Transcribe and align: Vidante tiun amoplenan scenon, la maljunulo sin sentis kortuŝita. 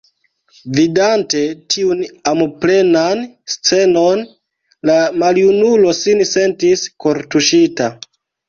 Vidante 0.77 1.41
tiun 1.73 2.01
amoplenan 2.31 3.21
scenon, 3.57 4.25
la 4.91 4.97
maljunulo 5.25 5.95
sin 6.01 6.25
sentis 6.35 6.89
kortuŝita. 7.07 7.97